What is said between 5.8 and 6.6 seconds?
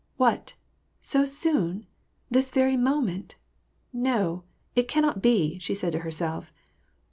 to herself.